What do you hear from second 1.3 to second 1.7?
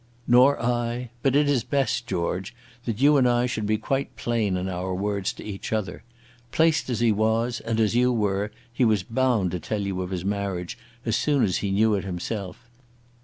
it is